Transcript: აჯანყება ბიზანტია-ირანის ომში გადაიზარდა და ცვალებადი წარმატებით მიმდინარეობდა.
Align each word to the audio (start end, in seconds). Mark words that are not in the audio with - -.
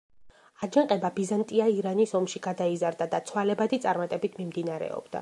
აჯანყება 0.67 1.11
ბიზანტია-ირანის 1.19 2.15
ომში 2.21 2.43
გადაიზარდა 2.49 3.09
და 3.15 3.23
ცვალებადი 3.31 3.83
წარმატებით 3.87 4.43
მიმდინარეობდა. 4.43 5.09